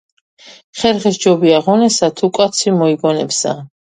[0.83, 3.57] ხერხი სჯობია ღონესა თუ კაცი მოიგონებსა''.